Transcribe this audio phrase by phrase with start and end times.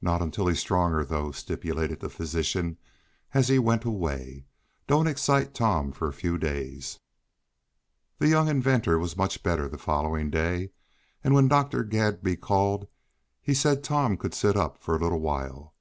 [0.00, 2.76] "Not until he is stronger, though," stipulated the physician
[3.34, 4.46] as he went away.
[4.86, 7.00] "Don't excite Tom for a few days."
[8.20, 10.70] The young inventor was much better the following day,
[11.24, 11.82] and when Dr.
[11.82, 12.86] Gladby called
[13.42, 15.74] he said Tom could sit up for a little while.